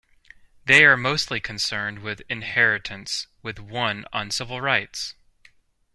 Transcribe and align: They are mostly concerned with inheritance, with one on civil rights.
They 0.65 0.83
are 0.83 0.97
mostly 0.97 1.39
concerned 1.39 1.99
with 1.99 2.23
inheritance, 2.27 3.27
with 3.43 3.59
one 3.59 4.03
on 4.11 4.31
civil 4.31 4.59
rights. 4.59 5.13